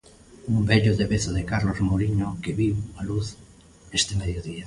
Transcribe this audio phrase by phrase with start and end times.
[0.53, 3.27] Un vello devezo de Carlos Mouriño, que viu a luz
[3.99, 4.59] este mediodía.